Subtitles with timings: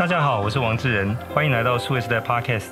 [0.00, 2.70] 大家好，我是王志仁，欢迎来到数位时代 Podcast。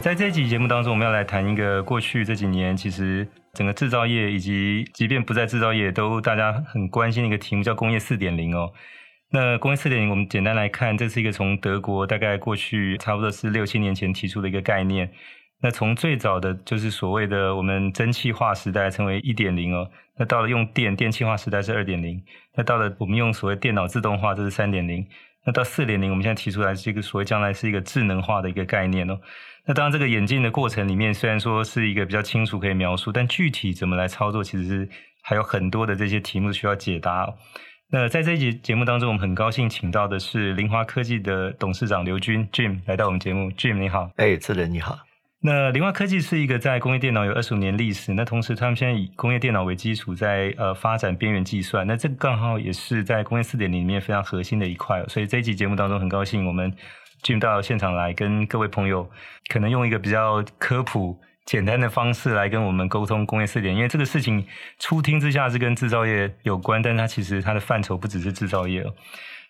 [0.00, 8.72] 在这一集节目当中，我们要来谈一个过去这几年其实整个制造业以及即便不在制造业都大家很关心的一个题目，叫工业四点零哦。
[9.30, 15.10] 那工业四点零，我们简单来看，这是一个从德国大概过去差不多是六七年前提出的一个概念。
[15.60, 19.86] 那从最早的就是所谓的我们蒸汽化时代，称为一点零哦。
[20.16, 22.22] 那到了用电电气化时代是二点零。
[22.54, 25.06] 那到了我们用所谓电脑自动化，这是三点零。
[25.48, 29.18] 那到四点零，我们现在提出来是一个所谓将来是一个智能化的一个概念哦。
[29.64, 34.88] 那当然，这个演进的过程里面，虽然说是一个比较清楚可以描述，但具体怎么来操作，其实是
[35.22, 37.26] 还有很多的这些题目需要解答。
[37.90, 43.50] 那在这一集节目当中，我们很高兴请到的是林华科技的董事长刘军 Jim 来到我们节目。
[43.52, 45.07] Jim 你好，哎，志仁你好。
[45.40, 55.04] 那凌华科技是一个在工业电脑有二十五年历史，那同时他们现在以工业电脑为基础在，呃发展边缘计算，那这个刚好也是在工业四点零里面非常核心的一块。
[55.06, 56.72] 所以这一集节目当中，很高兴我们
[57.22, 59.08] Jim 到现场来跟各位朋友，
[59.48, 61.20] 可能用一个比较科普。
[61.46, 64.46] 简单的方式来跟我们沟通工业四点，因为这个事情
[64.78, 68.92] 初听之下是跟制造业有关，但它其实它的范畴不只是制造业哦。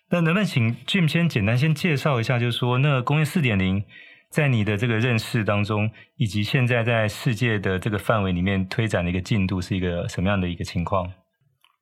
[0.09, 3.83] 那能不能请 Jim 先简单先介绍一下，就是说那工业四点零
[4.29, 11.11] 在你的这个认识当中，以及现在在世界的这个范围里面推展的一个进度是一个什么样的一个情况？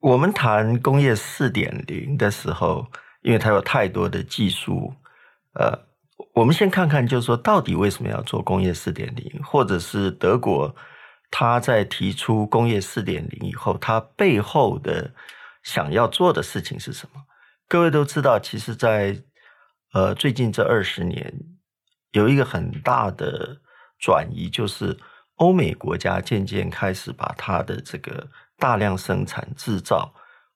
[0.00, 2.86] 我们谈工业四点零的时候，
[3.22, 4.92] 因为它有太多的技术，
[5.54, 5.86] 呃。
[6.34, 10.74] 我们先看看，就是说，到底为什么要做工业四点零，或者是德国
[11.30, 15.12] 他在提出工业四点零以后，他背后的
[15.62, 17.22] 想要做的事情是什么？
[17.68, 19.22] 各位都知道，其实在，在
[19.92, 21.34] 呃最近这二十年，
[22.12, 23.56] 有一个很大的
[23.98, 24.96] 转移，就是
[25.36, 30.12] 欧美国家渐渐开始把它的这个大量生产制造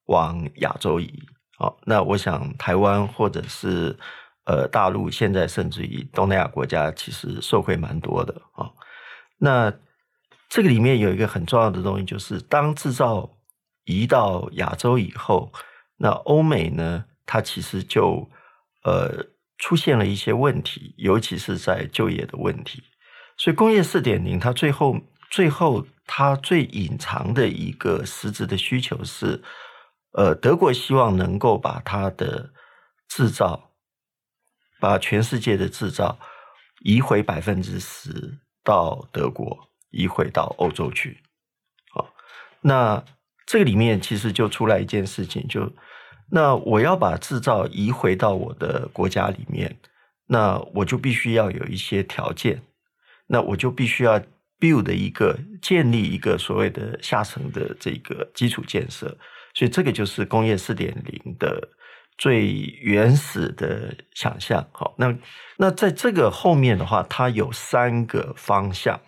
[0.07, 1.23] 往亚洲移。
[1.57, 3.99] 好，那我想台湾或者是。
[4.45, 8.69] 呃，大陆现在甚至于东南亚国家，其实受惠蛮多的啊。
[9.39, 9.73] 那
[10.49, 13.31] 这个里面有一个很重要的东西，就是当制造
[13.85, 15.53] 移到亚洲以后，
[15.97, 18.29] 那欧美呢，它其实就
[18.83, 19.27] 呃
[19.63, 22.83] 出现了一些问题，尤其是在就业的问题。
[23.37, 25.01] 所以工业四点零，它最后
[25.31, 29.41] 最后它最隐藏的一个实质的需求是，
[30.15, 32.53] 呃，德国希望能够把它的
[33.09, 33.69] 制造。
[34.81, 36.19] 把全世界的制造
[36.81, 41.23] 移回百分之十到德国，移回到欧洲去。
[41.93, 42.13] 好，
[42.63, 43.05] 那
[43.47, 45.73] 这个里面其实就出来一件事情，就
[46.33, 49.77] 那我要把制造移回到我的国家里面，
[50.27, 52.63] 那我就必须要有一些条件，
[53.27, 54.19] 那我就必须要
[54.59, 59.17] build 一个建立一个所谓的下层的这个基础建设，
[59.55, 61.69] 所以这个就是工业四点零的。
[62.19, 65.17] 最原始的想象，好，那
[65.57, 69.01] 那在这个后面的话，它有三个方向。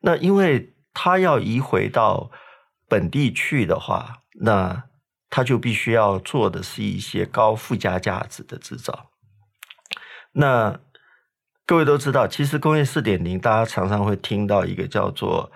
[0.00, 2.30] 那因为它要移回到
[2.88, 4.84] 本地去的话，那
[5.34, 9.10] 它就必须要做的是一些高附加价值的制造。
[10.30, 10.78] 那
[11.66, 15.50] 各位都知道，其实工业四点零，大家常常会听到一个叫做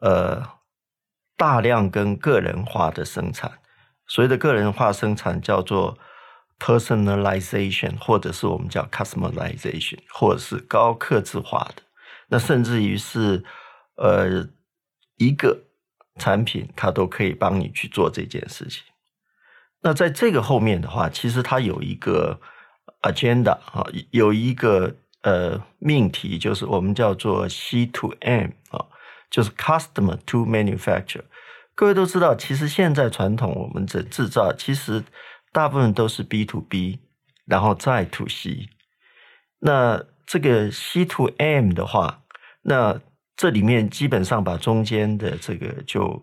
[0.00, 0.42] 呃
[1.36, 3.58] 大量跟个人化的生产。
[4.06, 5.98] 所谓的个人化生产叫做
[6.58, 11.82] personalization，或者是我们叫 customization，或者是高客制化的。
[12.28, 13.44] 那甚至于是
[13.96, 14.48] 呃
[15.18, 15.64] 一个
[16.16, 18.82] 产品，它都可以帮你去做这件事情。
[19.82, 22.38] 那在这个后面的话，其实它有一个
[23.02, 28.84] agenda 啊，有一个呃命题，就是我们叫做 C to M 啊，
[29.30, 31.22] 就是 customer to manufacture。
[31.74, 35.02] 各位都知道，其实现在传统我们的制造，其实
[35.50, 37.00] 大部分都是 B to B，
[37.46, 38.68] 然后再 to C。
[39.60, 42.22] 那这个 C to M 的话，
[42.62, 43.00] 那
[43.34, 46.22] 这里面基本上把中间的这个就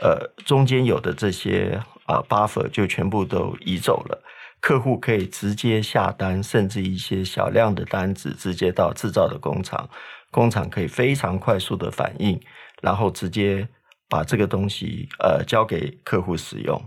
[0.00, 4.22] 呃中间有的这些啊 buffer 就全部都移走了，
[4.60, 9.88] 客户可以直接下单，甚至一些小量的单子直接到制造的工厂，
[10.30, 12.40] 工厂可以非常快速的反应，
[12.80, 13.68] 然后直接。
[14.08, 16.80] 把这个东西呃交给客户使用，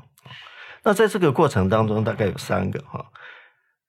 [0.84, 3.12] 那在这个过程当中大概有三个哈。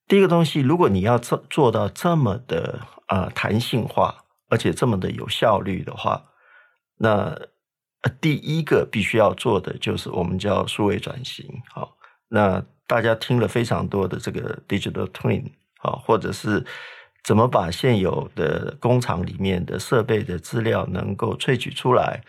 [0.08, 6.24] 第一个东西，如果你要做做到这么的呃弹性化，而且这么的有效率的话，
[6.96, 7.38] 那
[8.20, 11.46] 第一个必须要做的就是我们叫数位转型。
[11.72, 11.96] 好，
[12.28, 15.44] 那大家听了非常多的这个 digital twin
[15.82, 16.64] 啊，或者是
[17.24, 22.22] 怎么把现有的工厂里面的设备的资料能够萃取出来。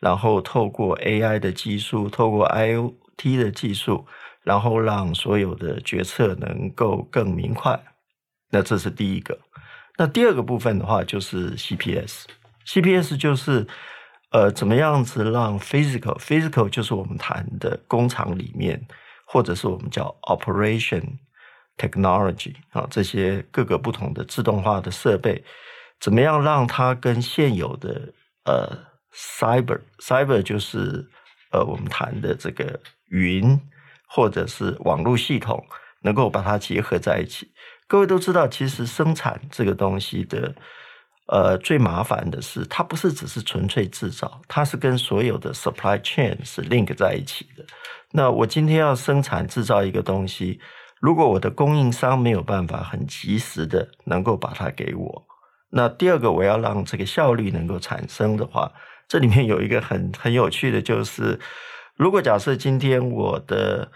[0.00, 4.06] 然后透过 AI 的技术，透过 IoT 的技术，
[4.44, 7.76] 然后让所有的决策能够更明快。
[8.52, 9.36] 那这是第一个。
[9.96, 13.66] 那第二个部分的话，就是 CPS，CPS 就是
[14.30, 18.86] 呃，怎么样子让 physical，physical 就是我们谈的工厂里面，
[19.24, 21.02] 或者是我们叫 operation
[21.78, 25.42] technology 啊，这些各个不同的自动化的设备，
[25.98, 28.12] 怎么样让它跟现有的
[28.44, 28.76] 呃
[29.14, 31.08] cyber，cyber 就是
[31.52, 32.78] 呃我们谈的这个
[33.08, 33.58] 云
[34.06, 35.64] 或者是网络系统，
[36.02, 37.50] 能够把它结合在一起。
[37.86, 40.54] 各位都知道，其实生产这个东西的，
[41.28, 47.64] 呃，最麻烦的是，它不是只是纯粹制造，它是跟所有的 supply chain 是 link 在一起的。
[48.10, 50.58] 那我今天要生产制造一个东西，
[51.00, 55.26] 如果我的供应商没有办法很及时的能够把它给我，
[55.70, 58.72] 那第二个我要让这个效率能够产生的话，
[59.06, 61.38] 这里面有一个很很有趣的，就是
[61.94, 63.90] 如果假设今天我的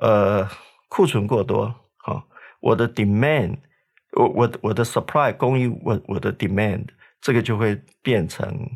[0.00, 0.48] 呃
[0.88, 1.74] 库存过多。
[1.96, 2.22] 好
[2.60, 3.56] 我的 demand，
[4.16, 6.86] 我我我的 supply 供应我我的 demand，
[7.20, 8.70] 这个就会变成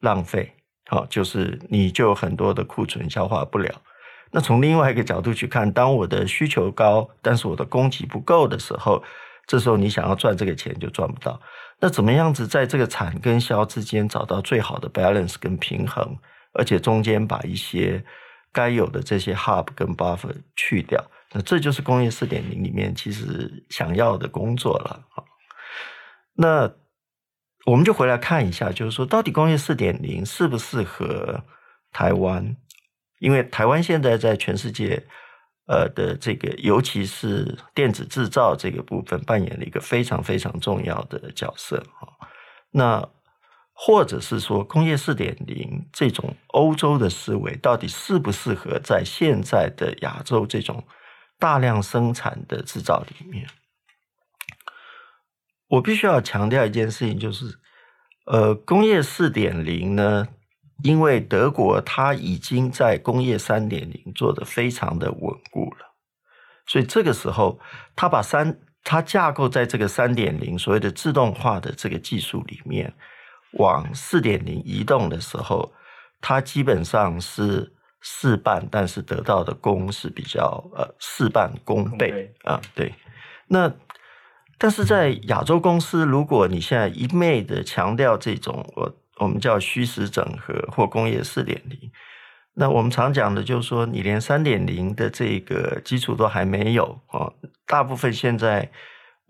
[0.00, 0.52] 浪费，
[0.88, 3.70] 好，就是你就有很多的库存消化不了。
[4.32, 9.02] 那从另外一个角度去看，当我的需求高，但是我的供给不够的时候，
[9.46, 11.40] 这时候你想要赚这个钱就赚不到。
[11.80, 16.16] 那怎么样子在这个产跟销之间找到最好的 balance 跟平衡，
[16.52, 18.04] 而且中间把一些
[18.52, 21.02] 该有的这些 hub 跟 buffer 去掉？
[21.32, 25.04] 那这就是工业四点零里面其实想要的工作了。
[26.34, 26.72] 那
[27.66, 31.44] 我们就回来看一下，就是说，到底工业四点零适不适合
[31.92, 32.56] 台湾？
[33.20, 35.04] 因为台湾现在在全世界，
[35.66, 41.84] 呃的这个，尤其是电子制造这个部分，扮演了一个非常非常重要的角色。
[42.72, 43.08] 那
[43.72, 50.82] 或者是说，工业四点零这种欧洲的思维，到底适不适合在现在的亚洲这种？
[51.40, 53.48] 大量生产的制造里面，
[55.68, 57.58] 我必须要强调一件事情，就是，
[58.26, 60.28] 呃，工业四点零呢，
[60.84, 65.94] 因为德国它已经在工业三点零做得非常的稳固了，
[66.66, 67.58] 所以这个时候，
[67.96, 72.94] 它把三它架构在这个三点零所谓的自动化的这个技术里面，
[73.54, 75.72] 往四点零移动的时候，
[76.20, 77.74] 它基本上是。
[78.00, 82.94] 事半，但是得到的功是比较呃事半功倍啊，对。
[83.48, 83.72] 那
[84.58, 91.90] 但是在亚洲公司，如果你现在一昧的强调这种我我们叫虚实整合或工业四点零，
[92.54, 97.32] 那我们常讲的就是说，你连三点零的这个基础都还没有啊，
[97.66, 98.70] 大部分现在。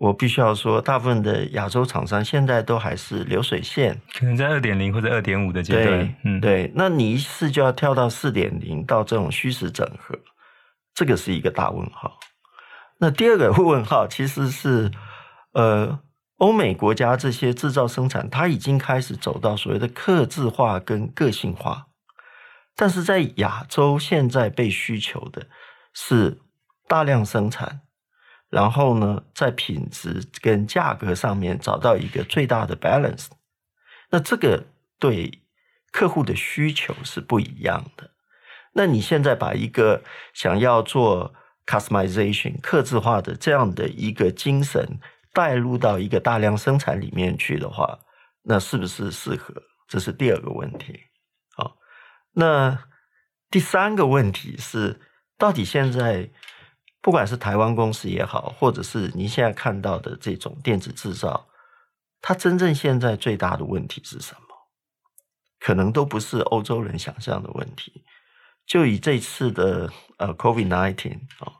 [0.01, 5.85] 我必须要说，大部分的亚洲厂商现在都还是流水线，可能在二点零或者二点五的阶段。
[5.85, 6.71] 对，嗯，对。
[6.73, 10.17] 那你一次就要跳到四点零，到这种虚实整合，
[10.95, 12.17] 这个是一个大问号。
[12.97, 14.89] 那第二个问号其实是，
[15.53, 15.99] 呃，
[16.37, 21.85] 欧美国家这些制造生产，它已经开始走到所谓的客制化跟个性化，
[22.75, 25.45] 但是在亚洲现在被需求的
[25.93, 26.39] 是
[26.87, 27.81] 大量生产。
[28.51, 33.27] 然后呢，在品质跟价格上面找到一个最大的 balance，
[34.09, 34.65] 那这个
[34.99, 35.41] 对
[35.89, 38.11] 客户的需求是不一样的。
[38.73, 40.03] 那你现在把一个
[40.33, 41.33] 想要做
[41.65, 44.99] customization 客制化的这样的一个精神
[45.31, 47.99] 带入到一个大量生产里面去的话，
[48.43, 49.53] 那是不是适合？
[49.87, 50.99] 这是第二个问题。
[51.55, 51.77] 好，
[52.33, 52.77] 那
[53.49, 54.99] 第三个问题是，
[55.37, 56.29] 到底现在？
[57.01, 61.47] 不管是台湾公司也好，或者是你现在看到的这种电子制造，
[62.21, 64.41] 它真正现在最大的问题是什么？
[65.59, 68.03] 可能都不是欧洲人想象的问题。
[68.67, 71.53] 就以这次的呃 COVID-19 啊，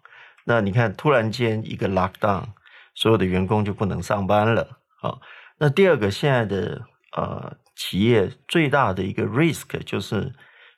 [0.45, 2.45] 那你看突然间一个 lockdown，
[2.93, 5.19] 所有的员工就不能上班了啊。
[5.57, 6.85] 那第二个，现在的
[7.17, 10.33] 呃企业最大的一个 risk 就是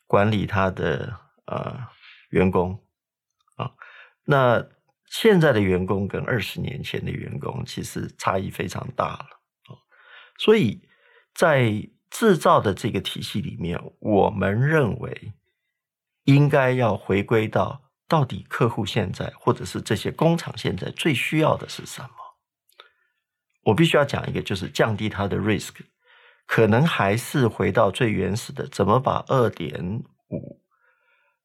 [0.08, 1.77] 管理他的呃
[2.29, 2.79] 员工。
[4.25, 4.65] 那
[5.06, 9.77] 现在的员工跟二十年前的员工其实差异非常大了，
[10.38, 10.88] 所以
[11.36, 15.34] 在制造的这个体系里面，我们认为
[16.24, 22.10] 应该要回归到到底客户现在或者是这些工厂现在最需要的是什么？
[23.65, 25.74] 我必须要讲一个，就是降低它的 risk，
[26.46, 30.62] 可能还是回到最原始的，怎么把二点五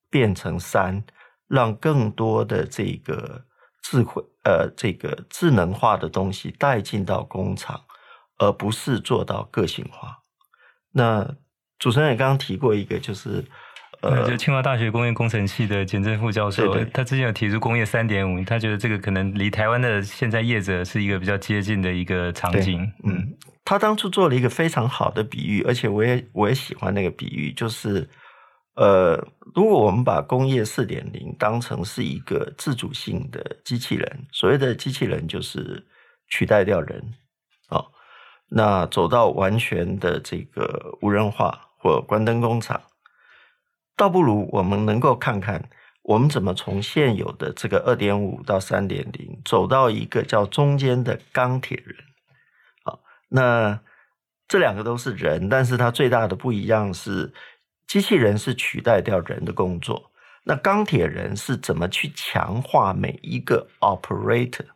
[0.09, 1.05] 变成三。
[1.49, 3.45] 让更多的这个
[3.83, 7.81] 智慧，呃，这个智能化的东西带进到工厂，
[8.39, 10.19] 而不是做到个性化。
[10.93, 11.37] 那
[11.79, 13.45] 主持人也刚刚提过一个，就是
[14.01, 22.93] 呃，就清华大学工业工程系的简正副教授，对对，他之前有提出工业三点五，他觉得这个可能离台湾的现在业者是一个比较接近的一个场景。
[23.05, 28.09] 嗯，他当初做了一个非常好的比喻，而且我也我也喜欢那个比喻，就是
[28.79, 29.17] 呃，
[29.55, 35.87] 如果我们把工业四点零当成是一个自主性的机器人，所谓的机器人就是
[36.29, 37.15] 取代掉人
[37.69, 37.79] 啊。
[37.79, 37.87] 哦
[38.51, 42.81] 那走到完全的这个无人化或关灯工厂，
[43.95, 45.69] 倒不如我们能够看看，
[46.03, 51.97] 我们怎么从现有的这个二点五到三点零，走到一个叫中间的钢铁人。
[52.85, 53.79] 好，那
[54.49, 57.31] 这两个都是人，但是它最大的不一样是，
[57.89, 60.13] 机器人是取代掉人的工作，
[60.45, 64.67] 那钢铁人是怎么去强化每一个 operator。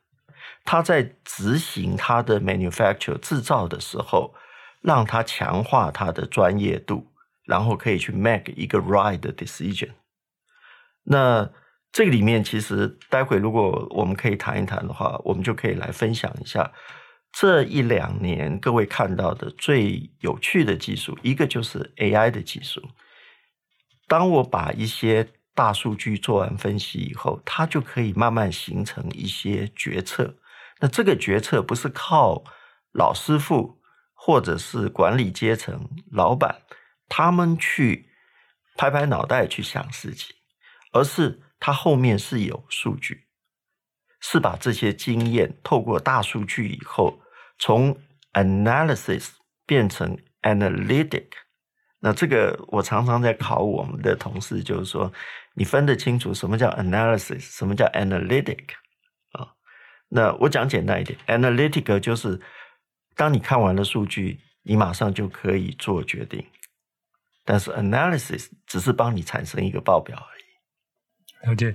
[0.64, 4.34] 他在执行他的 manufacture 制造的时候，
[4.80, 7.06] 让他强化他的专业度，
[7.44, 9.90] 然后可以去 make 一个 right decision。
[11.04, 11.50] 那
[11.92, 16.72] 这个里面其实待会如果我们可以谈一谈的话，我们就可以来分享一下
[17.30, 22.80] 这一两年各位看到的最有趣的技术，一个就是 AI 的技术。
[24.12, 30.34] 当我把一些大数据做完分析以后，它就可以慢慢形成一些决策。
[30.80, 32.44] 那这个决策不是靠
[32.92, 33.80] 老师傅
[34.12, 36.60] 或者是管理阶层老板
[37.08, 38.10] 他们去
[38.76, 40.36] 拍拍脑袋去想事情，
[40.92, 43.28] 而是它后面是有数据，
[44.20, 47.22] 是把这些经验透过大数据以后，
[47.58, 47.98] 从
[48.34, 49.30] analysis
[49.64, 51.28] 变成 analytic。
[52.04, 55.10] 那这个我常常在考我们的同事，就是说
[55.54, 58.58] 你分得清楚什么叫 analysis，什么叫 analytic
[59.30, 59.46] 啊。
[60.08, 62.40] 那我讲简单一点，analytical 就是
[63.14, 66.44] 当你看完了数据，你马上就可以做决定。
[67.44, 71.50] 但是 analysis 只是帮你产生一个报表而已。
[71.50, 71.72] 了解。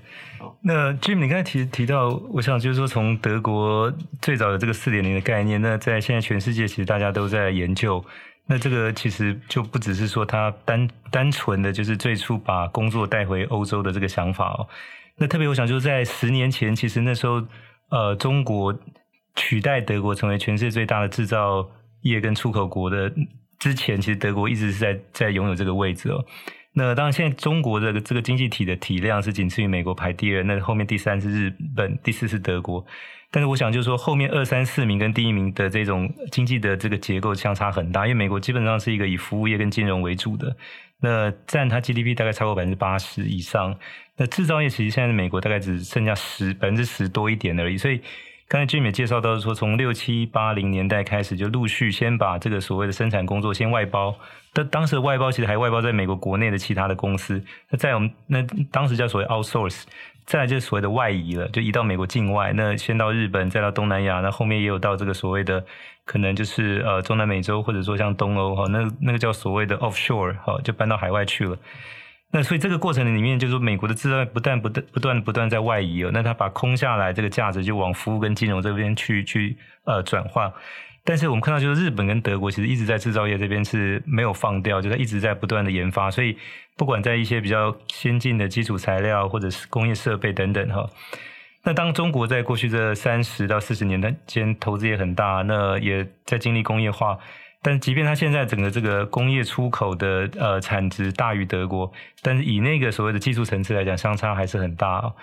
[0.62, 3.89] 那 Jim，你刚才提提到，我想就是说，从德国
[4.22, 8.03] 最早的这个四点零的概念，那在现在全世界其实大家都在研究。
[8.48, 14.68] 那这个其实就不只是说它单单纯的就是最初把工作带回欧洲的这个想法哦。
[15.18, 17.44] 那特别我想就是在十年前，其实那时候。
[17.89, 18.77] 呃，中国
[19.34, 21.66] 取代德国成为全世界最大的制造
[22.01, 23.10] 业跟出口国的
[23.58, 26.22] 之前，其实德国一直是在在拥有这个位置哦。
[26.74, 32.86] 那当然，现在中国的这个经济体的体量是仅次于美国排第二，那后面第三是日本，第四是德国。
[33.29, 40.55] 但是我想就是说，后面二三四名跟第一名的这种经济的这个结构相差很大，因为美国基本上是一个以服务业跟金融为主的，
[41.01, 43.77] 那占它 GDP 大概超过百分之八十以上。
[44.15, 48.01] 那制造业其实现在美国大概只剩下十百分之十多一点而已，所以
[48.48, 54.17] 刚才俊美介绍到说，从六七八零年代开始就陆续先把这个所谓的生产工作先外包，
[54.58, 57.40] 但当时的外包其实还外包在美国国内的其他的公司。
[57.70, 59.84] 那在我们那当时叫所谓 outsource，
[60.26, 62.52] 再来就是所谓的外移了，就移到美国境外。
[62.56, 65.64] 那先到日本，再到东南亚，那后面也有到这个所谓的
[66.06, 71.56] 可能就是呃中南美洲，或者说像东欧哈，那那个叫所谓的 offshore 哈，就搬到海外去了。
[72.32, 80.52] 那所以这个过程里面，就是说美国的制造不断不断不断不断在外移哦，那它把空下来这个价值就往服务跟金融这边去去呃转化。
[81.08, 86.12] 但是我们看到，就是日本跟德国其实一直在制造业这边是没有放掉，就是一直在不断的研发。
[86.12, 86.38] 所以
[86.76, 90.86] 不管在一些比较先进的基础材料或者是工业设备等等哈，
[91.64, 97.18] 那当中国在过去这三十到四十年间投资也很大，那也在经历工业化。
[97.62, 101.90] 但即便它现在整个这个工业出口的呃产值大于德国，
[102.22, 105.16] 但是以那个所谓的技术层次来讲，相差还是很大哦。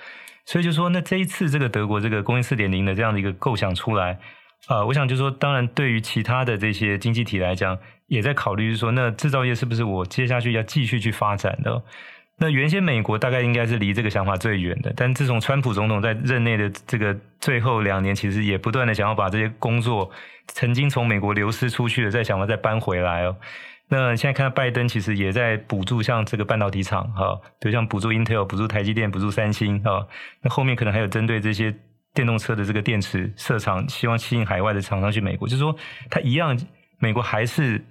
[0.46, 4.18] 所以就说，那这一次这个德国这个工业四点零的这样的一个构想出来，
[4.68, 11.82] 呃，我想就是说，当然对于其他的这些经济体来讲，也在考虑，就是说，那制造业是不是我接下去要继续去发展的？
[12.36, 20.10] 那原先美国大概应该是离这个想法最远的，但自从川普总统在任内的这个最后两年，其实也不断的想要把这些工作
[20.48, 23.36] 曾经从美国流失出去的，再想要再搬回来哦。
[23.88, 30.04] 那现在看到拜登其实也在补助像这个半导体厂哈，比如像补助 Intel、补助台积电、补助三星啊。
[30.40, 31.72] 那后面可能还有针对这些
[32.14, 35.76] 电动车的这个电池设厂，希望吸引海外的厂商去美国，就是说
[36.08, 36.58] 它一样，
[36.98, 37.84] 美国还是。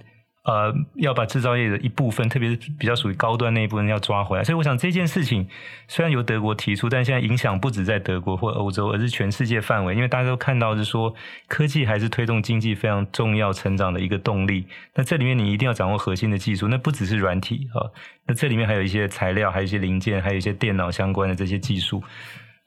[0.45, 4.43] 呃，要把制造业的一部分，特别是比较属于高端那一部分要抓回来。
[4.43, 5.47] 所以，我想这件事情
[5.87, 9.95] 虽然由德国提出，但现在影响不止在德国或欧洲，而是全世界范围。
[9.95, 11.15] 因为大家都看到是说，
[11.47, 14.67] 科技还是推动经济非常重要成长的一个动力。
[14.93, 17.79] 那这里面你一定要掌握核心的技术，那不只是软体啊，
[18.27, 22.03] 那这里面还有一些材料，还有一些零件，还有一些电脑相关的这些技术。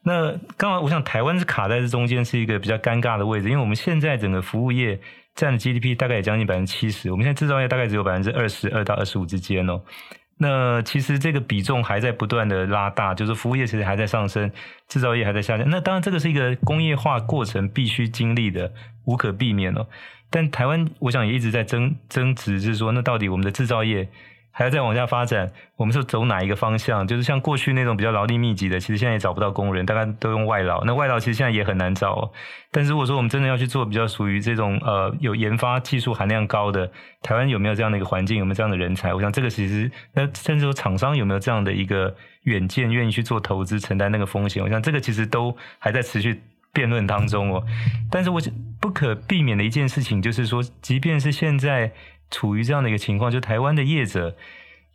[0.07, 4.97] 那刚好，我想台湾是卡在这中间，是一个比较尴尬的位置，因为我们现在整个服务业。
[5.37, 9.79] 占的 GDP 大概也将近百分之七十，我们现在制造业大概只有百分之二十二到二十五之间哦。
[10.39, 14.51] 那其实这个比重还在不断的拉大，就是服务业其实还在上升，
[14.87, 15.69] 制造业还在下降。
[15.69, 18.73] 那当然，这个是一个工业化过程必须经历的，
[19.05, 19.85] 无可避免哦。
[20.31, 24.09] 但台湾，我想也一直在争争执，就是说，那到底我们的制造业？
[24.57, 27.07] 还要再往下发展，我们是走哪一个方向？
[27.07, 30.83] 就是像过去那种比较劳力密集的，其实现在也找不到工人，大概都用外劳。
[30.83, 32.31] 那外劳其实现在也很难找哦。
[32.71, 38.37] 但是如果说我们真的要去做比较属于这种呃有研发技术含量高的，台湾有没有这样的一个环境？
[38.39, 39.13] 有没有这样的人才？
[39.13, 44.63] 我想这个其实那甚至说厂商有没有这样的一个远见，愿意去做投资，承担那个风险？
[44.63, 46.41] 我想这个其实都还在持续
[46.73, 47.63] 辩论当中哦。
[48.09, 48.41] 但是我
[48.81, 51.91] 不可避免的一件事情就是说，即便是现在。
[52.29, 54.35] 处于这样的一个情况，就台湾的业者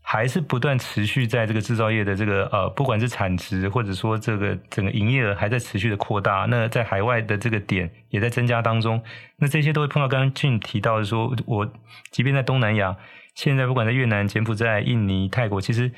[0.01, 6.47] 还是不断持续在这个制造业的这个呃，不管是产值或者说这个整个营业额还在持续的扩大。
[6.51, 9.03] 那在海外的这个点也在增加当中。
[9.39, 11.73] 那这些都会碰到刚刚俊提到的说，我
[12.11, 12.97] 即便在东南亚，
[13.35, 15.93] 现在不管在越南、柬埔寨、印尼、泰国，其实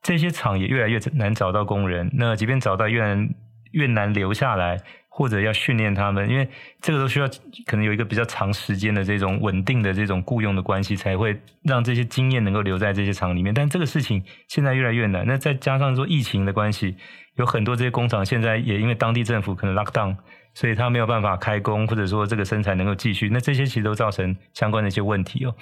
[0.00, 2.10] 这些厂也越来越难找到工人。
[2.14, 3.28] 那即便找到越南，
[3.72, 4.80] 越难留下来。
[5.16, 6.48] 或者要训练他们，因为
[6.80, 7.28] 这个都需要
[7.66, 13.54] 可能有一个比较长时间的这种稳定的这种雇佣的关系，才会让这些经验能够留在这些厂里面。
[13.54, 15.24] 但这个事情现在越来越难。
[15.24, 16.96] 那再加上说疫情的关系，
[17.36, 20.16] 有很多这些工厂现在也因为当地政府可能 lock down，
[20.52, 23.28] 所以他没有办法开工，或者说这个生产能够继续。
[23.28, 25.54] 那这些其实都造成相关的一些问题哦。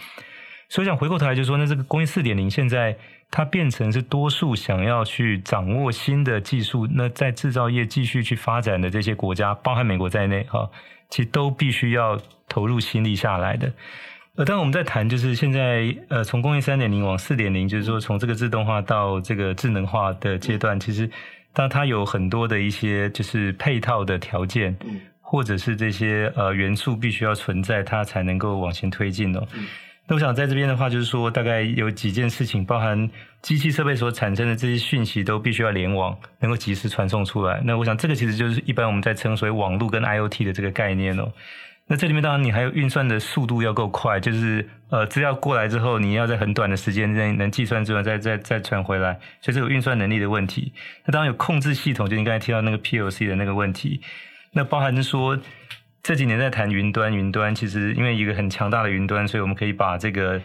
[0.70, 2.96] 所以想回过头来就说，那这个工业四点零现在。
[3.34, 10.70] 它变成是多数想要去掌握新的技术，那在制造业继续去发展的这些国家，包含美国在内，哈，
[11.08, 13.72] 其实都必须要投入心力下来的。
[14.34, 21.10] 呃，当我们在谈，就是现在呃，从工业三点零往四点零，就是说从这个自动化到这个智能化的阶段，其实
[21.54, 24.76] 当它有很多的一些就是配套的条件，
[25.22, 29.48] 或者是这些呃元素必须要存在，它才能够往前推进哦。
[30.08, 33.08] 那我想在这边的话，就是说大概有几件事情，包含
[33.40, 37.62] 机器设备所产生的这些讯息都必须要联网，能够及时传送出来。
[37.64, 41.32] 那我想这个其实就是一般我们在称所谓网络跟 IoT 的这个概念哦。
[41.86, 50.72] 那这里面当然你还有运算的速度要够快，就是呃资料过来之后，你要在很短的时间内能计算之后再再再传回来，所以这个运算能力的问题。
[51.06, 54.00] 那当然有控制系统，就你刚才提到那个 PLC 的那个问题，
[54.52, 55.38] 那包含说。
[56.02, 60.40] 这几年在谈云端，云端其实因为一个很强大的云端，所以我们可以把这个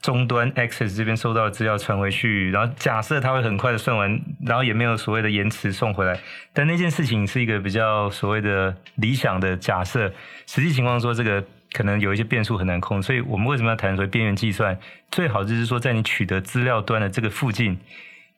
[0.00, 6.18] 终端 Access 这边收到的资料传回去，然后假设它会很快的算完，然后也没有所谓的延迟送回来。
[6.54, 10.10] 但那件事情是一个比较所谓的理想的假设，
[10.46, 14.78] 实际情况说这个可能有一些变数很难控，所以我们为什么要谈所谓边缘计算？
[15.10, 17.78] 最好就是说在你取得资料端的这个附近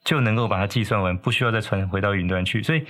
[0.02, 2.84] 就能够把它计算完，不需要再传回到云端去，所以。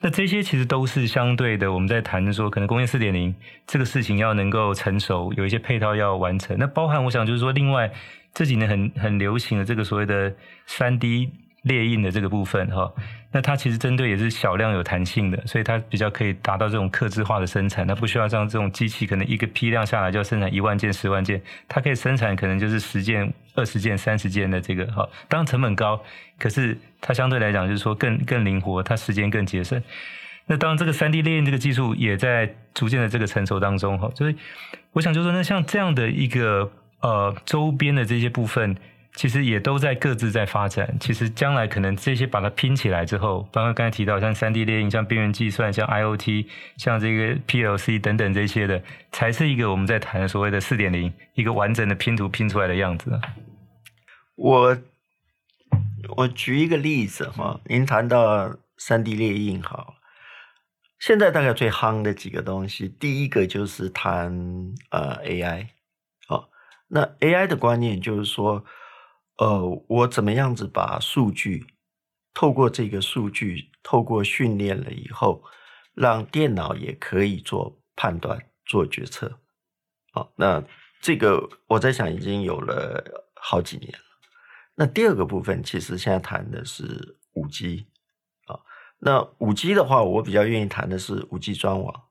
[0.00, 3.34] 那这些其实都是相对的，我们在谈说，可能工业四点零
[3.66, 6.56] 这个事情要能够成熟，有一些配套要完成。
[6.58, 7.90] 那包含我想就是说，另外
[8.32, 10.34] 这几年很很流行的这个所谓的
[10.66, 11.30] 三 D。
[11.68, 12.92] 列印的这个部分哈，
[13.30, 26.02] 那它其实针对也是小量有弹性的，所以它比较可以达到这种客制化的生产，它不需要像这种机器可能一个批量下来就要生产一万件、十万件，它可以生产可能就是十件、二十件、三十件的这个哈，当成本高，
[26.38, 29.80] 可是它相对来讲就是说更更灵活，它时间更节省。
[30.46, 34.34] 那当然这个三 D 列印这个技术也在逐渐的这个成熟当中哈，所以
[34.92, 38.74] 我想就是说那像这样的一个呃周边的这些部分。
[39.14, 40.96] 其实也都在各自在发展。
[41.00, 53.20] 其实将来可能这些把它拼起来之后，包括刚才提到像三 D 列印、像边缘计算、像 IoT、像这个 PLC 等等这些的，才是一个我们在谈所谓的四点零，一个完整的拼图拼出来的样子。
[54.36, 54.78] 我
[56.16, 59.94] 我举一个例子哈，您谈到三 D 列印好，
[61.00, 64.30] 现在大概最夯的几个东西，第一个就是谈
[64.90, 65.66] 呃 AI，
[66.28, 66.50] 好，
[66.86, 68.64] 那 AI 的观念就是说。
[69.38, 71.64] 呃，我怎么样子把数据
[72.34, 75.44] 透过这个数据，透过训练了以后，
[75.94, 79.38] 让电脑也可以做判断、做决策。
[80.12, 80.64] 啊，那
[81.00, 84.04] 这个我在想已经有了好几年了。
[84.74, 87.86] 那第二个部分，其实现在谈的是五 G
[88.46, 88.58] 啊。
[88.98, 92.08] 那五 G 的话，我比较愿意谈的是五 G 专网。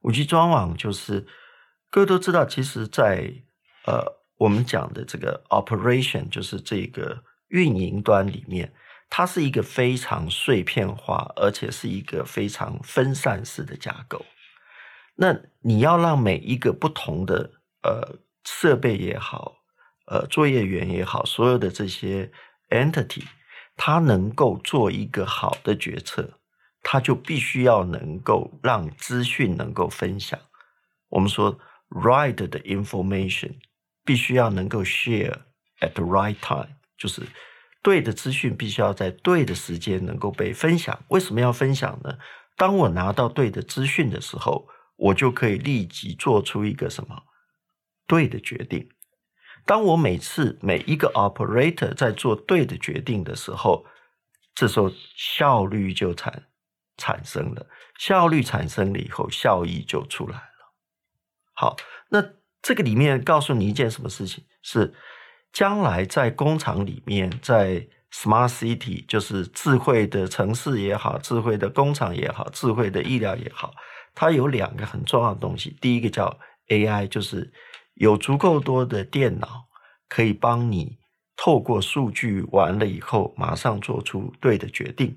[0.00, 1.28] 五 G 专网就是
[1.90, 3.44] 各位都知道，其实在
[3.86, 4.19] 呃。
[4.40, 8.72] 我们讲的这个 operation 就是这个运营端里面，
[9.10, 14.24] 它是一个非常碎片化，而且是一个非常分散式的架构。
[15.16, 17.50] 那你要让每一个不同的
[17.82, 19.56] 呃设备也好，
[20.06, 22.32] 呃作业员也好，所有的这些
[22.70, 23.24] entity，
[23.76, 26.38] 它能够做一个好的决策，
[26.82, 30.40] 它就必须要能够让资讯能够分享。
[31.10, 31.58] 我们说
[31.90, 33.56] right 的 information。
[34.04, 35.38] 必须要能够 share
[35.80, 37.22] at the right time，就是
[37.82, 41.02] 对的资讯必须要在对的时间能够被分享。
[41.08, 42.18] 为什么要分享呢？
[42.56, 47.22] 当我拿到对的资讯的时候，我就可以立即做出一个什么
[48.06, 48.88] 对的决定。
[49.64, 53.86] 当我每次每一个 operator 在做对的决定的时候，
[54.54, 56.48] 这时候效率就产
[56.96, 57.66] 产生了。
[57.98, 60.74] 效率产生了以后，效益就出来了。
[61.54, 61.76] 好，
[62.08, 62.22] 那
[62.62, 64.44] 这个里面告诉你一件什么事情？
[64.62, 64.94] 是
[65.52, 73.72] 将来在工厂里面，在 smart city，就是智慧的城市也好，智慧的工厂也好，智慧的医疗也好，
[74.14, 75.76] 它有两个很重要的东西。
[75.80, 77.52] 第一个叫 AI，就是
[77.94, 79.66] 有足够多的电脑
[80.08, 80.98] 可以帮你
[81.36, 85.16] 透过数据完了以后，马上做出对的决定。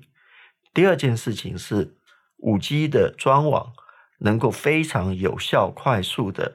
[0.72, 1.96] 第二件事情是。
[2.38, 3.72] 五 G 的专网
[4.18, 6.54] 能够非常有效、快速的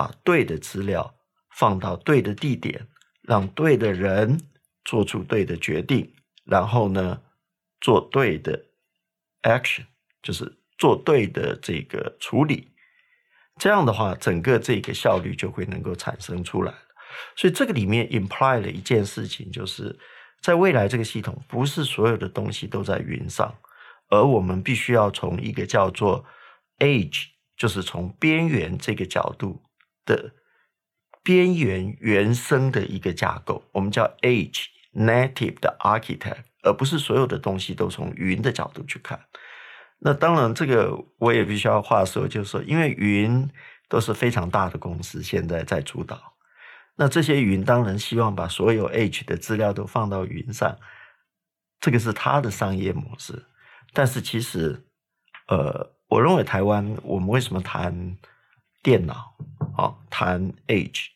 [0.00, 1.14] 把对的资料
[1.50, 2.88] 放到对的地点，
[3.20, 4.40] 让对的人
[4.82, 6.14] 做出对的决定，
[6.46, 7.20] 然后呢，
[7.82, 8.64] 做对的
[9.42, 9.84] action，
[10.22, 12.70] 就是做对的这个处理。
[13.58, 16.72] 这样的话，整个这个效率就会能够产生出来。
[17.36, 19.98] 所以这个里面 imply 了一件事情，就是
[20.40, 23.54] 在未来这个系统，不是所有的东西都在云上。
[24.08, 26.24] 而我们必须要从一个叫做
[26.78, 29.62] edge，就是从边缘这个角度
[30.04, 30.32] 的
[31.22, 39.20] 边缘原生的一个架构，我们叫 edge native 的 architect，而不是所有的东西都从云的角度去看。
[39.98, 43.48] 那当然，这个我也必须要话说，就是说，因为云
[43.88, 46.18] 都是非常大的公司现在在主导，
[46.96, 50.78] 那这些云当然希望把所有 edge 的资料都放到云上，
[51.80, 53.44] 这个是它的商业模式。
[53.92, 54.86] 但是其实，
[55.48, 58.16] 呃，我认为台湾，我们为什么谈
[58.82, 59.36] 电脑
[59.76, 61.08] 啊，谈 age，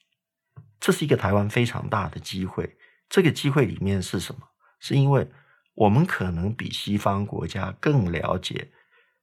[0.79, 2.77] 这是一个台湾非常大的机会。
[3.09, 4.40] 这个机会里面是什么？
[4.81, 5.29] 是因为
[5.74, 8.70] 我们可能比西方国家更了解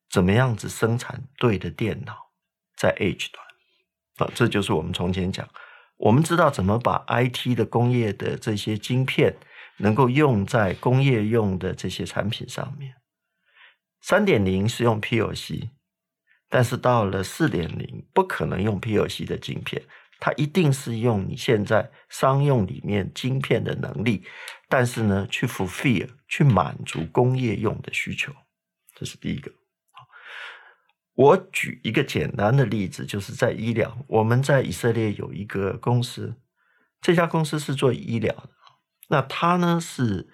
[0.10, 2.32] 怎么样子生产对的电脑
[2.75, 5.47] 在 Edge 端啊，这就是我们从前讲，
[5.97, 9.36] 我们知道怎么把 IT 的工业的这些晶片
[9.77, 12.95] 能够用在工业用的这些产品上面。
[14.01, 15.69] 三点零是用 PLC，
[16.54, 19.82] 但是到了四点零，不可能用 PLC 的晶片，
[20.20, 24.26] 它一定是用你现在商用里面晶片的能力，
[24.68, 28.34] 但是呢，去 fulfill 去满足工业用的需求，
[28.94, 29.50] 这是第一个。
[31.14, 36.36] 我举一个简单的例子，就是在医疗，我们在以色列有一个公司，
[37.00, 38.50] 这家公司是做医疗的，
[39.08, 40.28] 那它呢是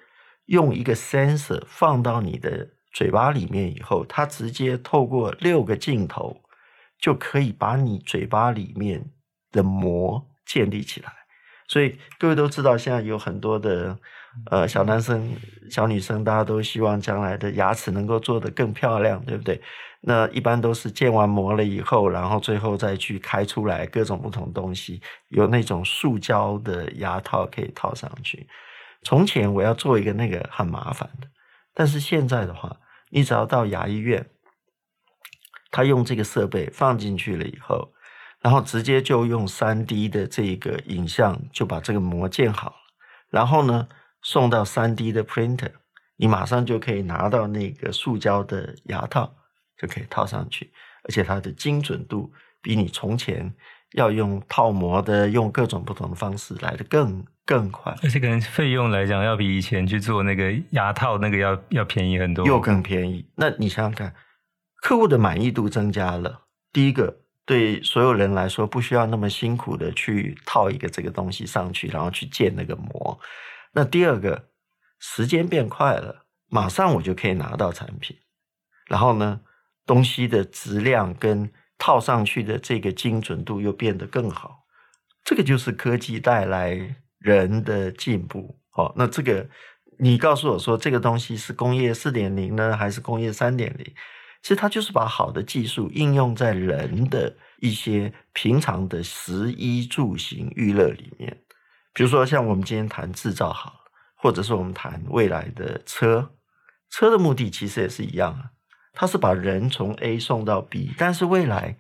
[0.46, 2.77] 用一个 sensor 放到你的。
[2.98, 6.42] 嘴巴里面以后，它直接透过六个镜头，
[7.00, 9.12] 就可以把你嘴巴里面
[9.52, 11.14] 的膜建立起来。
[11.68, 13.96] 所以各位都知道，现在有很多的
[14.50, 15.32] 呃小男生、
[15.70, 19.62] 小女生，大家都希望将来的牙齿能够做得更漂亮，对不对？
[20.02, 28.48] 那一般都是建完模了以后，然后最后再去开出来各种不同东西，有那种塑胶的牙套可以套上去。
[29.04, 31.28] 从前我要做一个那个很麻烦的，
[31.76, 32.76] 但是现在的话。
[33.10, 34.30] 你只要到牙医院，
[35.72, 37.94] 他用这个设备放进去了以后，
[38.42, 42.76] 然后直接就用三 D 的这个影像就把这个膜建好了，
[43.30, 43.88] 然后呢
[44.22, 45.72] 送到三 D 的 printer，
[46.16, 49.36] 你马上就可以拿到那个塑胶的牙套，
[49.78, 50.72] 就可以套上去，
[51.04, 53.54] 而且它的精准度比你从前
[53.94, 57.26] 要用套模的、用各种不同的方式来的更。
[57.48, 63.26] 更快，而且可能费用来讲，要比以前去做那个牙套那个要要便宜很多，又更便宜。
[63.36, 64.14] 那你想想看，
[64.82, 66.42] 客户的满意度增加了。
[66.74, 73.18] 第一个，对所有人来说，不需要那么辛苦的去套一个这个东西上去，然后去建那个模。
[73.72, 74.50] 那第二个，
[75.00, 78.18] 时间变快了，马上我就可以拿到产品。
[78.88, 79.40] 然后呢，
[79.86, 84.66] 东西的质量跟套上去的这个精准度又变得更好。
[85.24, 86.96] 这个就是科技带来。
[87.20, 89.50] 人的进步，好，那这个
[89.98, 93.86] 你告诉我说，这个东西是工业四点零呢，还是工业三点零？
[94.44, 101.36] 其实它就是把好的技术应用在人的一些平常的食衣住行娱乐里面。
[101.92, 106.30] 比如说，像我们今天谈制造好了，或者是我们谈未来的车，
[106.92, 108.52] 车的目的其实也是一样啊，
[109.00, 111.78] 它是把人从 A 送到 B，但是未来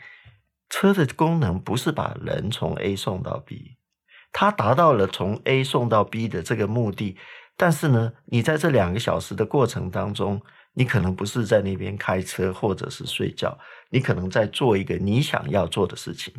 [0.69, 3.77] 车的功能不是把人从 A 送到 B。
[4.31, 7.17] 它达到了从 A 送到 B 的这个目的，
[7.55, 10.39] 但是呢，你在这两个小时的过程当中，
[10.73, 13.57] 你可能不是在那边开车或者是睡觉，
[13.89, 16.31] 你可能在做一个你想要做的事情，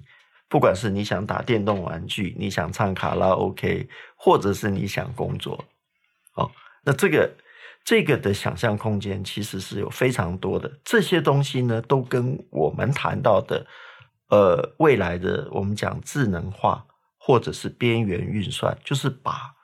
[0.49, 5.64] 不管是你想打电动玩具，你想唱卡拉 OK，或者是你想工作，
[6.35, 6.49] 哦
[6.85, 7.35] 那这个
[7.88, 13.66] 这个的想象空间其实是有非常多的，这些东西呢，都跟我们谈到的
[14.29, 16.85] 呃未来的我们讲智能化
[17.18, 19.55] 或者是边缘运算，就是把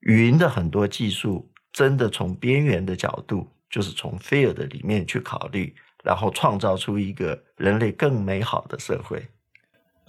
[0.00, 9.24] 云的很多技术真的从边缘的角度，就是从 field 里面去考虑，然后创造出一个人类更美好的社会。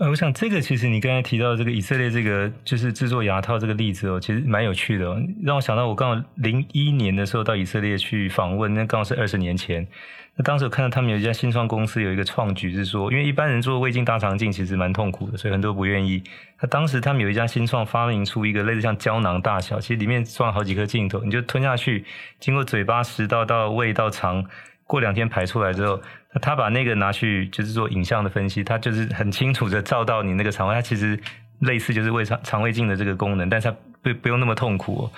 [0.01, 9.87] 呃，我想这个其实你刚才提到这个以色列这个就是制作牙套这个例子哦，其实蛮有趣的哦，让我想到我刚好零一年的时候到以色列去访问，那刚好是二十年前。
[10.35, 16.23] 那当时我看到他们有一家新创公司有一个创举是说，因为一般人做胃镜大肠镜其实蛮痛苦的，所以很多不愿意。
[16.59, 22.03] 那当时他们有一家新创发明出一个类似像胶囊大小，其实里面装了好几颗镜头，你就吞下去，
[22.39, 24.43] 经过嘴巴食道到胃到肠。
[24.87, 26.01] 过两天排出来之后，
[26.39, 31.19] 他把那个拿去就是做影像的分析，他就是很清楚的照到你那个肠胃，它其实
[31.59, 35.09] 类似就是胃肠肠胃镜的这个功能，但是它不不用那么痛苦。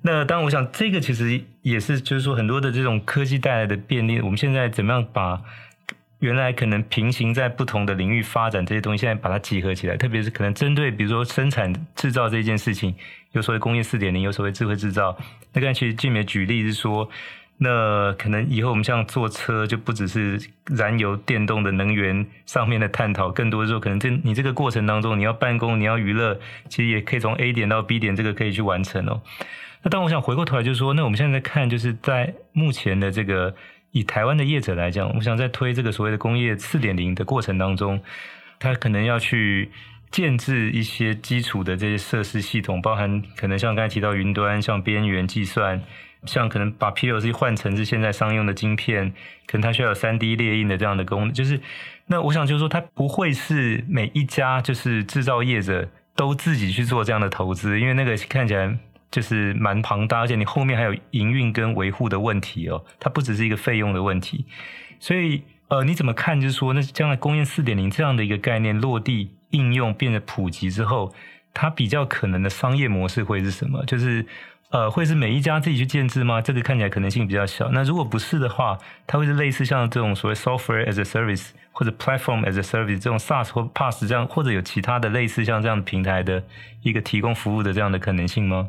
[0.00, 5.42] 那当然，我想这个其实也是就是说很多的这种科技带来的便利，我们现在怎么样把
[6.20, 12.94] 原来可能平行在不同的领域发展这些东西，现在把它集合起来，特别是可能针对比如说生产制造这件事情，
[13.32, 15.14] 有所谓工业四点零，有所谓智慧制造。
[15.52, 17.10] 那刚才其实俊美举例是说。
[17.62, 20.40] 那可能以后我们像坐车，就不只是
[20.74, 29.20] 燃油电动的能源上面的探讨，更多的时候可能这你这个过程当中，你要办公，你要娱乐，其实也可以从 A 点到 B 点，这个可以去完成哦。
[29.82, 33.54] 那当我想回过头来，就是说，那我们现在在看，就是在目前的这个
[33.90, 38.00] 以台湾的业者来讲，我想在推这个所谓的工业四点零的过程当中，
[38.58, 39.70] 他可能要去
[40.10, 45.82] 建置一些基础的这些设施系统，包含可能像刚才提到云端，像边缘计算。
[46.26, 49.12] 像可能把 PLC 换成是现在商用的晶片，
[49.46, 51.32] 可能它需要有三 D 列印的这样的功能。
[51.32, 51.60] 就是
[52.06, 58.76] 那我想就是说，它不会是每一家就是制造业者都自己去做这样的投资，因为那个看起来
[59.10, 64.44] 就是蛮庞大，而且你后面还有营运跟维护的问题哦，它不只是一个费用的问题。
[64.98, 66.40] 所以呃，你怎么看？
[66.40, 71.14] 就是说，那将来工业四点零这样的一个概念落地应用变得普及之后，
[71.54, 73.84] 它比较可能的商业模式会是什么？
[73.86, 74.26] 就是。
[74.70, 76.40] 呃，会是每一家自己去建制吗？
[76.40, 77.68] 这个看起来可能性比较小。
[77.70, 86.44] 那如果不是的话，它会是类似像这种所谓 software as a service 或者 platform as a service 这种 SaaS 或 PaaS 这样，或者有其他的类似像这样的平台的
[86.82, 88.68] 一个提供服务的这样的可能性吗？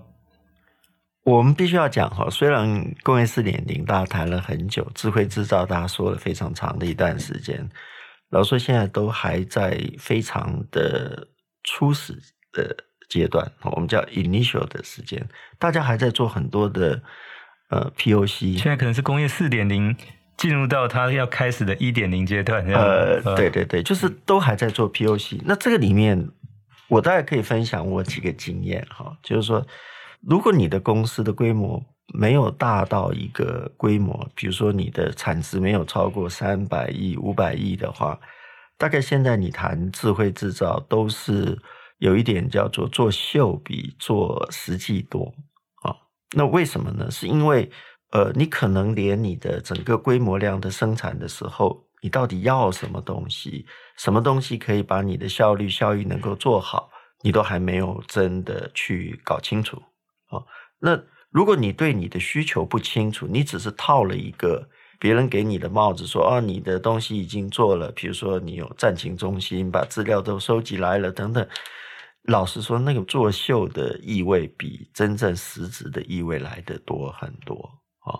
[1.23, 7.69] 我们必须要讲哈，虽然工业四点零大家谈了很久，智慧制造大家说了非常长的一段时间，
[8.31, 11.27] 老说现在都还在非常的
[11.63, 12.17] 初始
[12.51, 12.75] 的。
[13.11, 15.21] 阶段，我们叫 initial 的时间，
[15.59, 17.01] 大家还在做很多的
[17.69, 19.93] 呃 POC，现在可能是工业四点零
[20.37, 22.65] 进入到它要开始的一点零阶段。
[22.67, 25.41] 呃，对对对，就是都还在做 POC。
[25.43, 26.29] 那这个里面，
[26.87, 29.67] 我大概可以分享我几个经验哈，就是说，
[30.25, 38.17] 如果你的公司的规模没有大到一个规模，比如说你的产值没有超过三百亿、五百亿的话，
[38.77, 41.59] 大概现在你谈智慧制造都是。
[42.01, 45.31] 有一点叫做做秀比做实际多
[45.83, 45.95] 啊，
[46.35, 47.11] 那为什么呢？
[47.11, 47.69] 是因为
[48.09, 56.89] 呃，你可能连你的整个规模量的生产的时候，你到底要什么东西，什么东西可以把你的效率效益能够做好，
[57.23, 59.77] 你都还没有真的去搞清楚
[60.29, 60.41] 啊。
[60.79, 64.67] 那如果你对你的需求不清楚，你只是套了一个
[64.99, 71.47] 别人给你的帽子，说啊，你的东西已经做了，比如说你有战情中心，把资料都收集来了等等。
[72.23, 77.55] 老实说，那个作秀的意味比真正实质的意味来得多很多
[77.99, 78.19] 啊。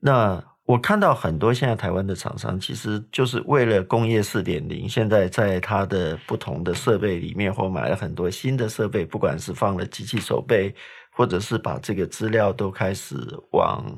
[0.00, 10.74] 那我看到很多现在台湾的厂商，其实就是为了工业四点零，现在在它的不同的设备里面，或买了很多新的设备，不管是放了机器手背，
[11.12, 13.16] 或者是把这个资料都开始
[13.52, 13.96] 往。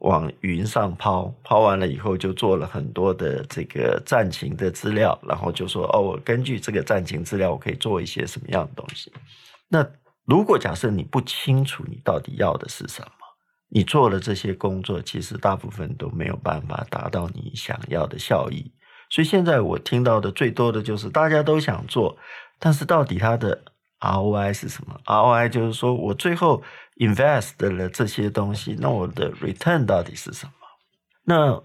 [0.00, 9.12] 往云上抛，抛完了以后就做了很多的这个战情的资料，然后就说哦，我根据这个战情资料，我可以做一些什么样的东西。
[9.68, 9.86] 那
[10.24, 13.08] 如果假设你不清楚你到底要的是什么，
[13.68, 18.72] 你做了这些工作，其实大部分都没有办法达到你想要的效益。
[19.10, 22.16] 所以现在我听到的最多的就是大家都想做，
[22.58, 23.62] 但是到底它的
[24.00, 26.62] ROI 是什么？ROI 就是说我最后。
[27.00, 30.52] Invest 了这些东西，那我的 return 到底是什么？
[31.24, 31.62] 那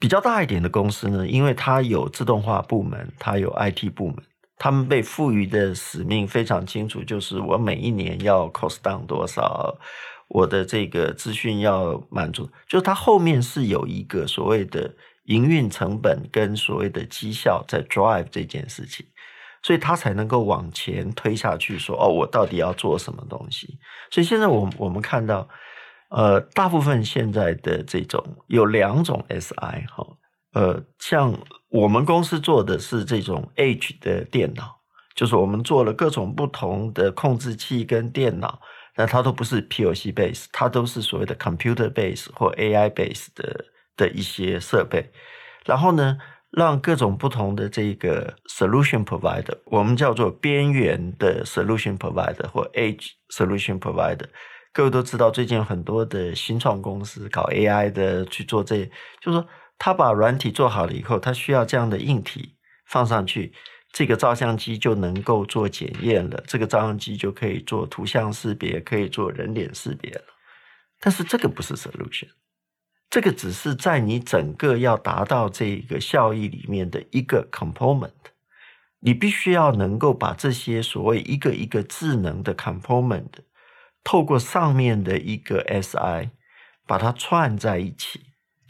[0.00, 1.26] 比较大一点的公司呢？
[1.26, 4.16] 因为它有自动化部门，它有 IT 部门，
[4.58, 9.78] 他们被赋予的使命非常清楚，就是我每一年要 cost down 多少，
[10.28, 14.92] 我的这个资讯要满足，就是它后面是有一个所谓的
[15.26, 19.06] 营运成本跟所谓的绩效在 drive 这件事情。
[19.64, 23.78] 所以他才能够往前推下去，说：“哦，我到底要做什么东西？”
[24.12, 25.48] 所以现在我我们看到，
[26.10, 30.06] 呃，大部分现在的这种有两种 SI 哈，
[30.52, 31.34] 呃，像
[31.70, 34.80] 我们公司做的是这种 H 的电脑，
[35.14, 38.60] 就是我们做了各种不同的控制器跟电脑，
[38.96, 43.64] 那它都不是 PLC base，它都是所谓的 computer base 或 AI base 的
[43.96, 45.10] 的一些设备，
[45.64, 46.18] 然后呢，
[46.56, 54.26] 让各种不同的这个 solution provider，我们叫做边缘的 solution provider 或 Edge solution provider。
[54.72, 58.84] 各位都知道，最近很多的新创公司搞 AI 的去做这，
[59.20, 59.46] 就是说
[59.78, 63.52] 他把软体做好了以后，他需要这样的硬体放上去，
[63.92, 70.24] 这个照相机就能够做检验了，这个照相机就可以做图像识别，可以做人脸识别了。
[71.00, 72.28] 但是这个不是 solution，
[73.14, 78.10] 这个只是在你整个要达到这个效益里面的一个 component，
[78.98, 83.28] 你必须要能够把这些所谓一个一个智能的 component。
[84.02, 86.30] 透过上面的一个 SI，
[86.88, 88.20] 把它串在一起，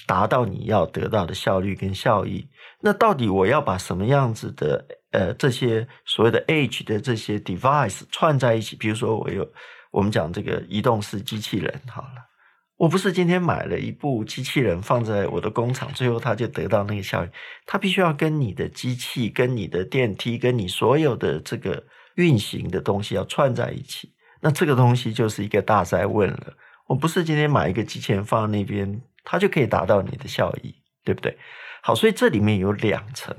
[0.07, 2.47] 达到你要得到的效率跟效益。
[2.83, 8.77] 那到底我要把什么样子的呃这些所谓的 Edge 的这些 device 串在一起？
[8.77, 9.51] 比如说我有
[9.91, 12.34] 我们讲这个移动式机器人，好了，
[12.77, 17.29] 我不是今天买了一部机器人放在我的工厂，最后它就得到那个效益。
[17.67, 21.85] 它必须要跟你的机器、跟你的电梯、跟你所有的这个
[22.17, 24.13] 运行的东西要串在一起。
[24.41, 26.55] 那这个东西就是一个大哉问了。
[26.89, 31.39] 我不是今天买一个机器人放在那边，它就可以达到你的效益，对不对？
[31.81, 33.35] 好，所以这里面有两层。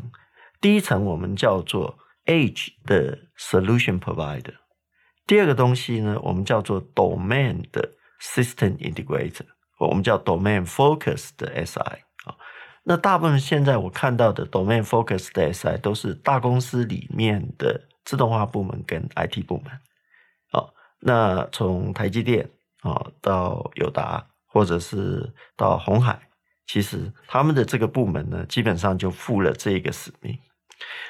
[0.61, 4.55] 第一层我们叫做 AGE 的 Solution Provider，
[5.27, 7.91] 第二个东西呢，我们叫做 Domain 的
[8.21, 9.45] System Integrator，
[9.79, 11.79] 我们叫 Domain Focus 的 SI
[12.25, 12.35] 啊。
[12.83, 19.71] 那大部分现在我看到的 Domain Focus 的 SI 都是大公司里面的自动化部门跟 IT 部门。
[20.99, 22.49] 那从台积电
[22.81, 26.29] 啊到友达，或者是到鸿海，
[26.65, 30.39] 其实他们的这个部门呢，基本上就负了这个使命。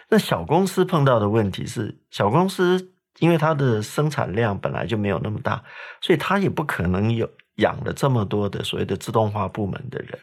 [0.10, 5.64] 那小公司碰到的问题是，小公司因为它的生产量本来就没有那么大，
[6.02, 10.20] 所以它也不可能有养了这么多的所谓的自动化部门的人，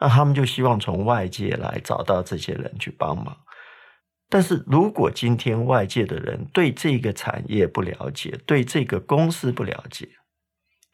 [0.00, 3.36] 那他们就希望从外界来找到这些人去帮忙。
[4.30, 10.08] 但是如果今天外界的人对这个产业不了解，对这个公司不了解，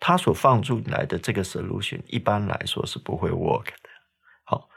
[0.01, 3.89] 他所放出来的这个 solution 一般来说是不会 work 的。
[4.43, 4.69] 好，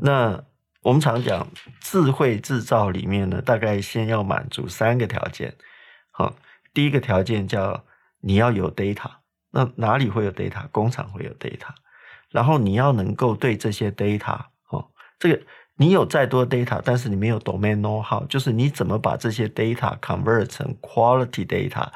[0.00, 0.42] 那
[0.80, 1.46] 我们常讲
[1.82, 5.54] 智慧制造里面呢，大概先要满足三个条件。
[6.16, 6.34] 好，
[6.72, 7.84] 第一个条件叫
[8.20, 9.10] 你要有 data，
[9.50, 10.66] 那哪里会有 data？
[10.70, 11.74] 工厂会有 data，
[12.30, 15.42] 然后你要能够对这些 data，哦，这个。
[15.78, 21.90] 你有再多 data，但是你没有 domain know-how，就是你怎么把这些 data convert 成 quality data，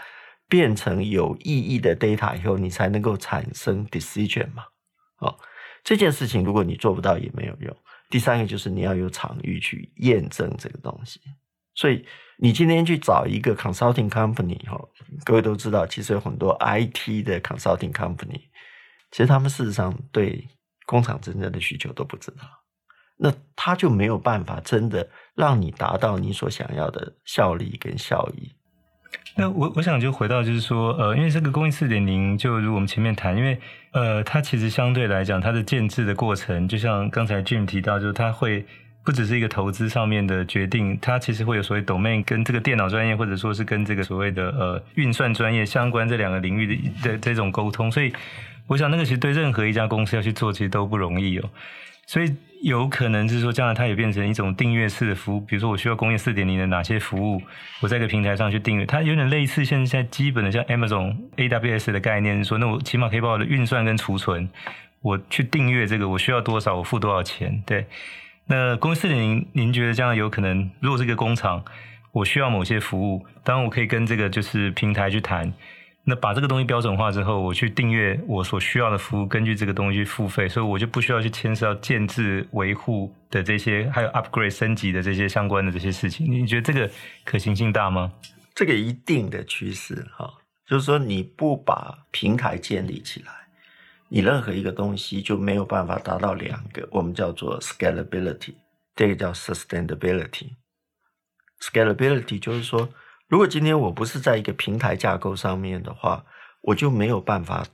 [0.50, 4.64] 变成有意义的 data 以后，你才能够产生 decision 嘛？
[5.20, 5.34] 哦，
[5.82, 7.74] 这件事情如果你做不到也没有用。
[8.10, 11.18] 第三个就是你要有场域去验证这个东西。
[11.80, 12.04] 所以
[12.36, 14.78] 你今天去找一个 consulting company，哈，
[15.24, 18.42] 各位都知道，其实有很多 IT 的 consulting company，
[19.10, 20.46] 其实他们事实上对
[20.84, 22.42] 工厂真正的需求都不知道。
[23.16, 28.52] 那他就没有办法真的让你达到你所想要的效率跟效益。
[29.34, 33.58] 那我我想就回到就是说，呃，因为这个工业四点零，就如我们前面谈，因为
[33.92, 38.66] 呃，它其实相对来讲，它的建制的过程，就像刚才 Jim 提到，就是它会
[39.04, 48.12] 不只是一个投资上面的决定，它其实会有所谓 domain 跟这个电脑专业，或者说是跟这个所谓的呃运算专业相关这两个领域的的这种沟通，所以
[48.66, 51.50] 我想那个其实对任何一家公司要去做，其实都不容易哦。
[52.06, 55.40] 所以有可能是说，将来它也变成一种订阅式的服务。
[55.40, 57.40] 比如说，我需要工业四点零的哪些服务，
[57.80, 58.84] 我在一个平台上去订阅。
[58.84, 64.48] 它有点类似现在基本的像 Amazon AWS 的概念，说那我起码可以把我的运算跟储存，
[65.02, 67.62] 我去订阅这个，我需要多少，我付多少钱。
[67.64, 67.86] 对，
[68.52, 71.64] 那公司您，您觉得将来有可能，如果是一个工厂，
[72.10, 75.52] 我需要某些服务，当然我可以跟这个就是平台去谈。
[76.02, 86.28] 那把这个东西标准化之后，我去订阅我所需要的服务，根据这个东西去付费，所以我就不需要去牵涉到建制维护的这些，还有 upgrade 升级的这些相关的这些事情。
[86.28, 86.90] 你觉得这个
[87.24, 88.10] 可行性大吗？
[88.52, 90.28] 这个一定的趋势哈，
[90.66, 93.30] 就是说你不把平台建立起来，
[94.10, 98.54] 你任何一个东西就没有办法达到两个，我们叫做 scalability，
[98.94, 100.50] 这个叫 sustainability。
[101.60, 102.90] scalability 就是说。
[103.30, 106.24] 如果今天我不是在一个平台架构上面的话，
[106.62, 107.64] 我就没有办法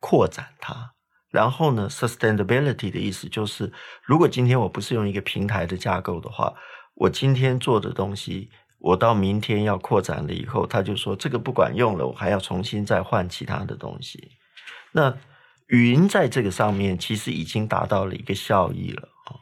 [0.00, 0.94] 扩展它。
[1.30, 3.72] 然后呢，sustainability 的意思就是，
[4.02, 6.52] 如果今天我不是用一个平台的架构的话，
[6.96, 14.32] 我今天做的东西，我到明天要扩展了以后，他就说这个不管用了，我还要重新再换其他的东西。
[14.90, 15.16] 那
[15.68, 19.40] 云在这个上面其实已经达到了一个效益了啊。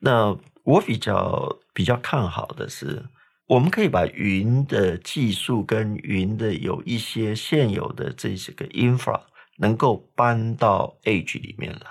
[0.00, 3.04] 那我比较比较看好的是，
[3.46, 9.20] 我们可以把云的技术跟云的有一些现有的这些个 infra
[9.58, 11.90] 能够搬到 edge 里面来。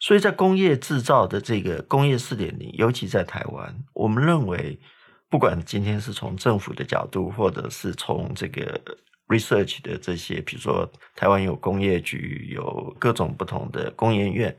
[0.00, 4.78] 所以在工业制造的这个工业四点零，尤其在台湾，我们认为，
[5.28, 8.80] 不管今天是从政府的角度，或者是从这个
[9.28, 14.56] research 的这些，比如说台湾有工业局，有各种不同的工研院，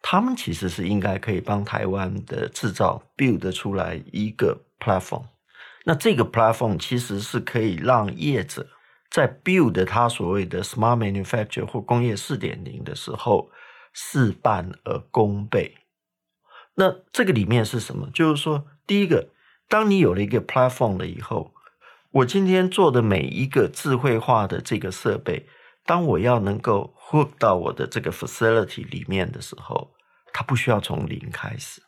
[0.00, 5.24] 他们其实是应该可以帮台湾的制造 build 出来一个 platform。
[5.84, 8.66] 那这个 platform 其实是可以让业者
[9.10, 13.50] 在 build 他所谓的 smart manufacture 或工业四点零的时候。
[13.94, 15.76] 事半而功倍。
[16.76, 18.08] 那这个里面是什么？
[18.14, 19.28] 就是说，第一个，
[19.68, 21.52] 当你有了一个 platform 了以后，
[22.12, 25.48] 我今天做的每一个智慧化的这个设备，
[25.84, 29.94] 当我要能够 hook 到我的这个 facility 里面的时候，
[30.32, 31.82] 它不需要从零开始，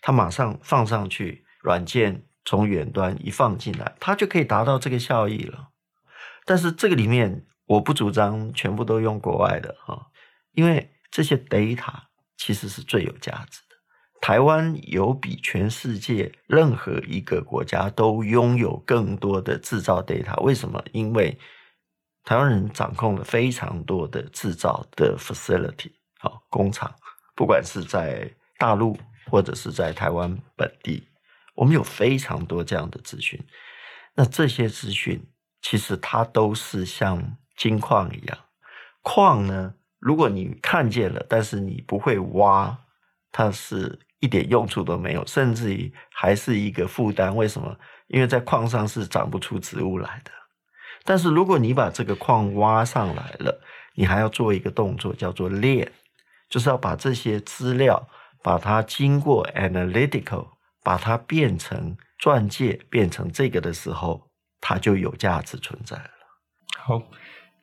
[0.00, 5.68] 它马上放上去，软件从远端一放进来，它就可以达到这个效益了。
[6.44, 10.08] 但是这个里面，我不主张全部都用国外的哈，
[10.52, 10.90] 因为。
[11.14, 11.94] 这些 data
[12.36, 13.60] 其实是最有价值。
[14.24, 20.40] 台湾有比全世界任何一个国家都拥有更多的制造 data。
[20.40, 20.82] 为什么？
[20.92, 21.38] 因为
[22.24, 26.90] 台湾人掌控了非常多的制造的 facility，好，工厂，
[27.36, 28.96] 不管是在大陆
[29.26, 31.06] 或者是在台湾本地，
[31.54, 33.38] 我们有非常多这样的资讯。
[34.14, 35.22] 那这些资讯
[35.60, 38.38] 其实它都是像金矿一样，
[39.02, 39.74] 矿呢？
[39.98, 42.78] 如果你看见了，但是你不会挖，
[43.30, 47.36] 它是一点用处都没有，甚至于还是一个负担。
[47.36, 47.76] 为什么？
[48.06, 50.30] 因为在矿上是长不出植物来的。
[51.04, 53.60] 但是如果你把这个矿挖上来了，
[53.94, 55.92] 你还要做一个动作，叫做链，
[56.48, 58.08] 就是要把这些资料，
[58.42, 60.46] 把它经过 analytical，
[60.82, 66.10] 把它变成钻戒，变成这个的时候，它就有价值存在了。
[66.78, 67.02] 好。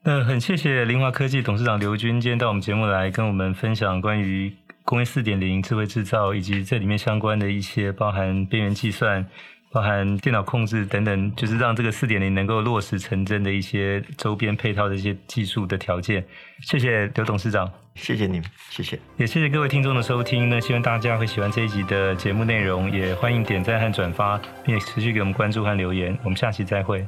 [0.04, 4.52] 那很谢谢凌华科技董事长刘军今天到我们节目来跟我们分享关于
[4.84, 9.26] 工业四点零智慧制造以及这里面相关的一些包含边缘计算、
[9.72, 16.26] 包含电脑控制等等，就是让这个四点零能够落实成真的一些周边配套的一些技术的条件。
[16.62, 20.50] 谢谢刘董事长，谢谢你们，谢谢，也谢谢各位听众的收听。
[20.50, 26.18] 那希望大家会喜欢这一集的节目内容，也欢迎点赞和转发，并且持续给我们关注和留言。
[26.24, 27.06] 我们下期再会。